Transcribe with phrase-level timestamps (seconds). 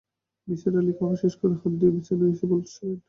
[0.47, 2.97] নিসার আলি খাওয়া শেষ করে হাত ধুয়ে বিছানায় এসে বসলেন।